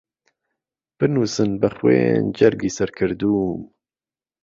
بنووسن 0.97 1.51
بە 1.61 1.69
خوێن 1.77 2.23
جەرگی 2.37 2.75
سەر 2.77 2.89
کردووم 2.97 3.61